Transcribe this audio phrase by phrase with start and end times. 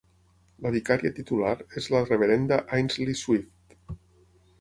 [0.65, 1.51] La vicària titular
[1.81, 3.77] és la reverenda Ainsley Swift.